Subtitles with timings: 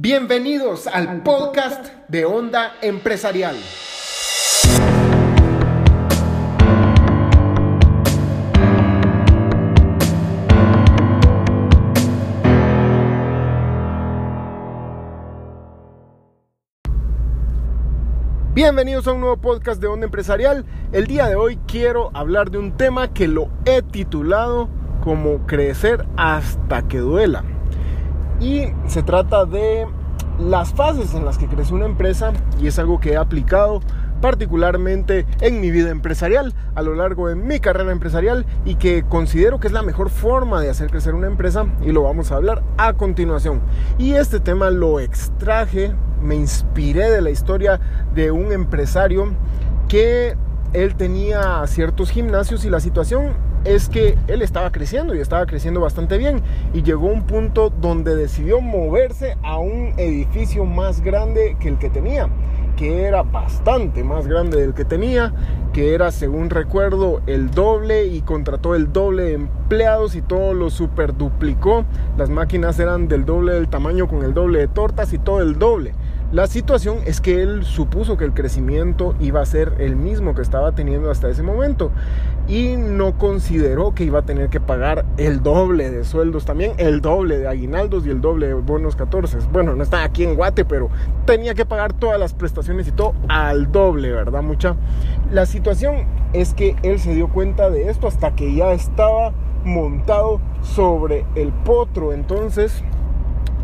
[0.00, 3.56] Bienvenidos al podcast de Onda Empresarial.
[18.54, 20.64] Bienvenidos a un nuevo podcast de Onda Empresarial.
[20.92, 24.68] El día de hoy quiero hablar de un tema que lo he titulado
[25.02, 27.57] como crecer hasta que duela.
[28.40, 29.86] Y se trata de
[30.38, 33.80] las fases en las que crece una empresa y es algo que he aplicado
[34.20, 39.60] particularmente en mi vida empresarial a lo largo de mi carrera empresarial y que considero
[39.60, 42.62] que es la mejor forma de hacer crecer una empresa y lo vamos a hablar
[42.76, 43.60] a continuación.
[43.96, 47.80] Y este tema lo extraje, me inspiré de la historia
[48.14, 49.32] de un empresario
[49.88, 50.36] que
[50.72, 53.34] él tenía ciertos gimnasios y la situación
[53.68, 56.40] es que él estaba creciendo y estaba creciendo bastante bien
[56.72, 61.78] y llegó a un punto donde decidió moverse a un edificio más grande que el
[61.78, 62.30] que tenía
[62.78, 65.34] que era bastante más grande del que tenía,
[65.72, 70.70] que era, según recuerdo, el doble y contrató el doble de empleados y todo lo
[70.70, 71.84] super duplicó.
[72.16, 75.58] Las máquinas eran del doble del tamaño con el doble de tortas y todo el
[75.58, 75.92] doble.
[76.30, 80.42] La situación es que él supuso que el crecimiento iba a ser el mismo que
[80.42, 81.90] estaba teniendo hasta ese momento
[82.46, 87.00] y no consideró que iba a tener que pagar el doble de sueldos también, el
[87.00, 89.38] doble de aguinaldos y el doble de bonos 14.
[89.50, 90.90] Bueno, no está aquí en Guate, pero
[91.24, 94.42] tenía que pagar todas las prestaciones y todo al doble, ¿verdad?
[94.42, 94.76] Mucha.
[95.32, 99.32] La situación es que él se dio cuenta de esto hasta que ya estaba
[99.64, 102.12] montado sobre el potro.
[102.12, 102.84] Entonces,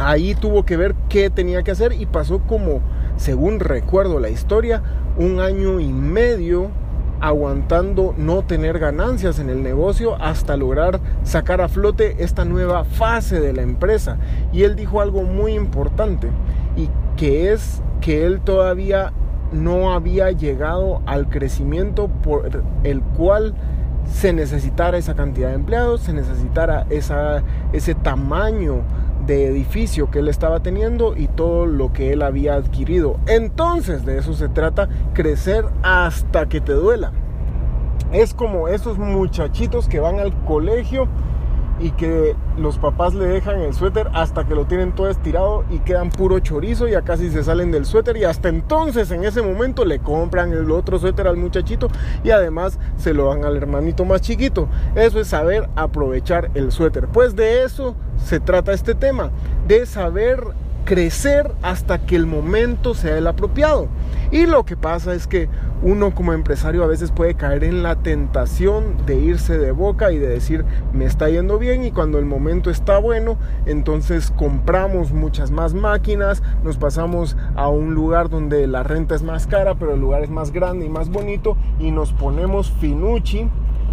[0.00, 2.80] ahí tuvo que ver qué tenía que hacer y pasó como,
[3.16, 4.82] según recuerdo la historia,
[5.16, 6.70] un año y medio
[7.20, 13.40] aguantando no tener ganancias en el negocio hasta lograr sacar a flote esta nueva fase
[13.40, 14.16] de la empresa.
[14.52, 16.28] Y él dijo algo muy importante
[16.76, 19.12] y que es que él todavía
[19.52, 23.54] no había llegado al crecimiento por el cual
[24.10, 28.82] se necesitara esa cantidad de empleados, se necesitara esa, ese tamaño
[29.34, 33.18] edificio que él estaba teniendo y todo lo que él había adquirido.
[33.26, 37.12] Entonces de eso se trata, crecer hasta que te duela.
[38.12, 41.08] Es como esos muchachitos que van al colegio
[41.80, 45.78] y que los papás le dejan el suéter hasta que lo tienen todo estirado y
[45.78, 49.42] quedan puro chorizo y ya casi se salen del suéter y hasta entonces en ese
[49.42, 51.88] momento le compran el otro suéter al muchachito
[52.22, 54.68] y además se lo dan al hermanito más chiquito.
[54.94, 57.08] Eso es saber aprovechar el suéter.
[57.08, 59.30] Pues de eso se trata este tema,
[59.66, 60.42] de saber
[60.84, 63.88] crecer hasta que el momento sea el apropiado.
[64.30, 65.48] Y lo que pasa es que
[65.82, 70.18] uno como empresario a veces puede caer en la tentación de irse de boca y
[70.18, 75.50] de decir me está yendo bien y cuando el momento está bueno, entonces compramos muchas
[75.50, 80.00] más máquinas, nos pasamos a un lugar donde la renta es más cara, pero el
[80.00, 83.48] lugar es más grande y más bonito y nos ponemos finucci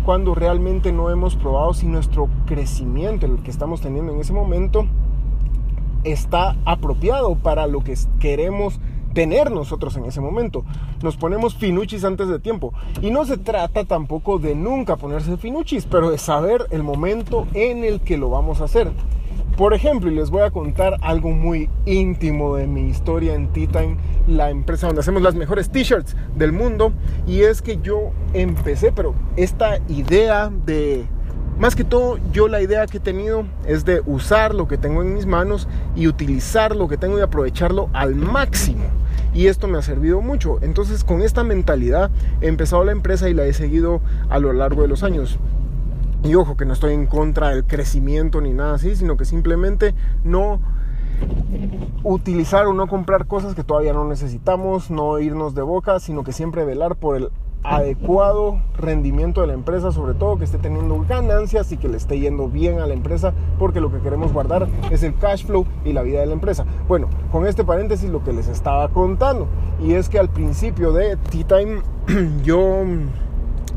[0.05, 4.87] cuando realmente no hemos probado si nuestro crecimiento, el que estamos teniendo en ese momento,
[6.11, 8.79] está apropiado para lo que queremos
[9.13, 10.63] tener nosotros en ese momento.
[11.01, 12.73] Nos ponemos finuchis antes de tiempo.
[13.01, 17.83] Y no se trata tampoco de nunca ponerse finuchis, pero de saber el momento en
[17.83, 18.91] el que lo vamos a hacer.
[19.57, 23.97] Por ejemplo, y les voy a contar algo muy íntimo de mi historia en T-Time,
[24.27, 26.93] la empresa donde hacemos las mejores t-shirts del mundo.
[27.25, 31.07] Y es que yo empecé, pero esta idea de
[31.59, 35.01] más que todo, yo la idea que he tenido es de usar lo que tengo
[35.01, 38.85] en mis manos y utilizar lo que tengo y aprovecharlo al máximo.
[39.33, 40.59] Y esto me ha servido mucho.
[40.61, 44.83] Entonces, con esta mentalidad he empezado la empresa y la he seguido a lo largo
[44.83, 45.39] de los años.
[46.23, 49.95] Y ojo, que no estoy en contra del crecimiento ni nada así, sino que simplemente
[50.23, 50.59] no
[52.03, 56.33] utilizar o no comprar cosas que todavía no necesitamos, no irnos de boca, sino que
[56.33, 57.29] siempre velar por el
[57.63, 62.19] adecuado rendimiento de la empresa, sobre todo que esté teniendo ganancias y que le esté
[62.19, 65.93] yendo bien a la empresa, porque lo que queremos guardar es el cash flow y
[65.93, 66.65] la vida de la empresa.
[66.87, 69.47] Bueno, con este paréntesis lo que les estaba contando,
[69.81, 71.81] y es que al principio de Tea Time
[72.43, 72.83] yo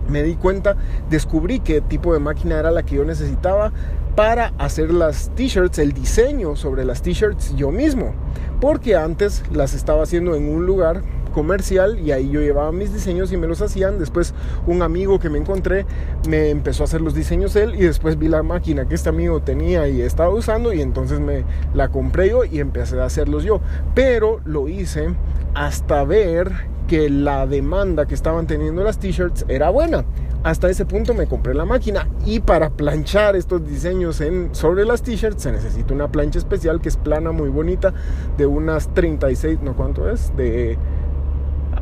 [0.08, 0.76] me di cuenta,
[1.08, 3.72] descubrí qué tipo de máquina era la que yo necesitaba
[4.16, 8.12] para hacer las t-shirts, el diseño sobre las t-shirts yo mismo,
[8.60, 13.32] porque antes las estaba haciendo en un lugar comercial y ahí yo llevaba mis diseños
[13.32, 13.98] y me los hacían.
[13.98, 14.34] Después
[14.66, 15.86] un amigo que me encontré
[16.28, 19.40] me empezó a hacer los diseños él y después vi la máquina que este amigo
[19.40, 21.44] tenía y estaba usando y entonces me
[21.74, 23.60] la compré yo y empecé a hacerlos yo.
[23.94, 25.14] Pero lo hice
[25.54, 26.52] hasta ver
[26.90, 30.04] que la demanda que estaban teniendo las t-shirts era buena.
[30.42, 35.02] Hasta ese punto me compré la máquina y para planchar estos diseños en, sobre las
[35.02, 37.92] t-shirts se necesita una plancha especial que es plana, muy bonita,
[38.38, 40.78] de unas 36, no cuánto es, de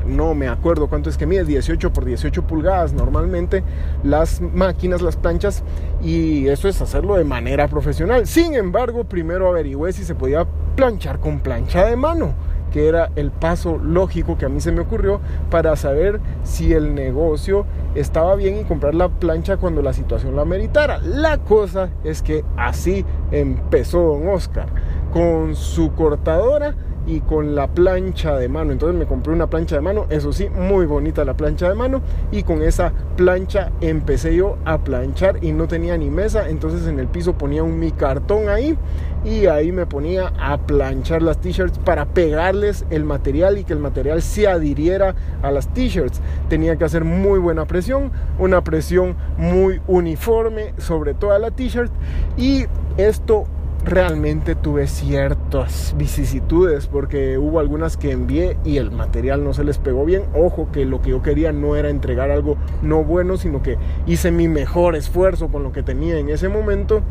[0.08, 3.62] no me acuerdo cuánto es que mide, 18 por 18 pulgadas normalmente
[4.02, 5.62] las máquinas, las planchas
[6.02, 8.26] y eso es hacerlo de manera profesional.
[8.26, 12.34] Sin embargo, primero averigüé si se podía planchar con plancha de mano
[12.70, 15.20] que era el paso lógico que a mí se me ocurrió
[15.50, 20.44] para saber si el negocio estaba bien y comprar la plancha cuando la situación la
[20.44, 20.98] meritara.
[20.98, 24.66] La cosa es que así empezó don Oscar
[25.12, 26.74] con su cortadora
[27.08, 28.70] y con la plancha de mano.
[28.70, 32.02] Entonces me compré una plancha de mano, eso sí, muy bonita la plancha de mano.
[32.30, 36.48] Y con esa plancha empecé yo a planchar y no tenía ni mesa.
[36.48, 38.76] Entonces en el piso ponía un mi cartón ahí
[39.24, 43.78] y ahí me ponía a planchar las t-shirts para pegarles el material y que el
[43.78, 46.20] material se adhiriera a las t-shirts.
[46.48, 51.90] Tenía que hacer muy buena presión, una presión muy uniforme sobre toda la t-shirt
[52.36, 52.66] y
[52.96, 53.46] esto
[53.84, 59.78] realmente tuve ciertas vicisitudes porque hubo algunas que envié y el material no se les
[59.78, 60.24] pegó bien.
[60.34, 64.30] Ojo que lo que yo quería no era entregar algo no bueno, sino que hice
[64.30, 67.02] mi mejor esfuerzo con lo que tenía en ese momento.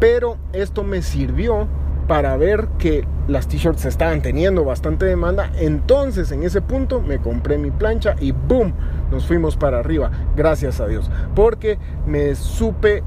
[0.00, 1.66] Pero esto me sirvió
[2.06, 5.50] para ver que las t-shirts estaban teniendo bastante demanda.
[5.58, 8.72] Entonces en ese punto me compré mi plancha y ¡boom!
[9.10, 10.10] Nos fuimos para arriba.
[10.34, 11.10] Gracias a Dios.
[11.34, 13.02] Porque me supe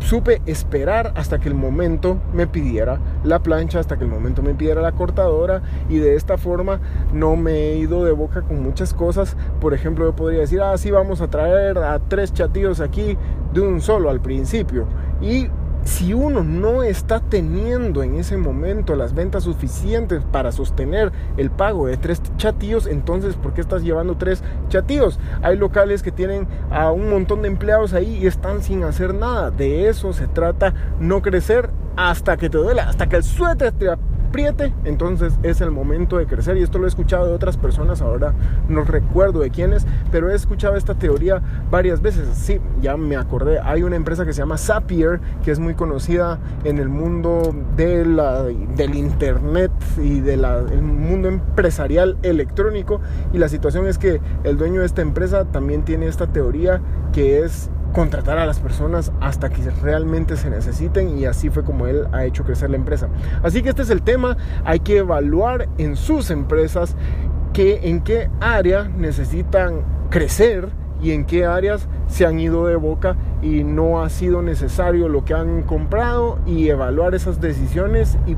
[0.00, 4.54] supe esperar hasta que el momento me pidiera la plancha, hasta que el momento me
[4.54, 6.80] pidiera la cortadora y de esta forma
[7.12, 9.36] no me he ido de boca con muchas cosas.
[9.60, 13.16] Por ejemplo, yo podría decir, ah, sí, vamos a traer a tres chatillos aquí
[13.52, 14.86] de un solo al principio.
[15.20, 15.48] Y
[15.84, 21.86] si uno no está teniendo en ese momento las ventas suficientes para sostener el pago
[21.86, 25.18] de tres chatillos, entonces ¿por qué estás llevando tres chatillos?
[25.42, 29.50] Hay locales que tienen a un montón de empleados ahí y están sin hacer nada.
[29.50, 33.88] De eso se trata, no crecer hasta que te duela, hasta que el suéter te
[34.30, 36.56] apriete, entonces es el momento de crecer.
[36.56, 38.32] Y esto lo he escuchado de otras personas, ahora
[38.68, 42.28] no recuerdo de quiénes, pero he escuchado esta teoría varias veces.
[42.34, 43.58] Sí, ya me acordé.
[43.58, 48.06] Hay una empresa que se llama Zapier, que es muy conocida en el mundo de
[48.06, 50.42] la, del internet y del
[50.80, 53.00] mundo empresarial electrónico.
[53.32, 56.80] Y la situación es que el dueño de esta empresa también tiene esta teoría
[57.12, 61.86] que es contratar a las personas hasta que realmente se necesiten y así fue como
[61.86, 63.08] él ha hecho crecer la empresa.
[63.42, 66.96] Así que este es el tema, hay que evaluar en sus empresas
[67.52, 70.68] que, en qué área necesitan crecer
[71.02, 75.24] y en qué áreas se han ido de boca y no ha sido necesario lo
[75.24, 78.36] que han comprado y evaluar esas decisiones y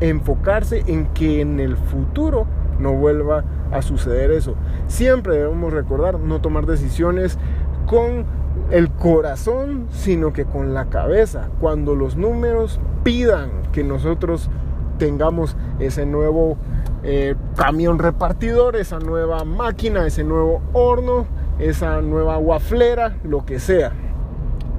[0.00, 2.46] enfocarse en que en el futuro
[2.78, 4.54] no vuelva a suceder eso.
[4.86, 7.38] Siempre debemos recordar no tomar decisiones
[7.86, 8.26] con
[8.70, 11.50] el corazón, sino que con la cabeza.
[11.60, 14.50] Cuando los números pidan que nosotros
[14.98, 16.56] tengamos ese nuevo
[17.02, 21.26] eh, camión repartidor, esa nueva máquina, ese nuevo horno,
[21.58, 23.92] esa nueva guaflera, lo que sea.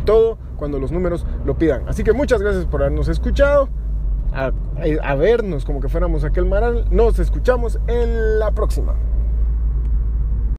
[0.05, 1.87] Todo cuando los números lo pidan.
[1.87, 3.69] Así que muchas gracias por habernos escuchado.
[4.33, 4.51] A,
[5.03, 6.85] a vernos como que fuéramos aquel maral.
[6.91, 8.95] Nos escuchamos en la próxima.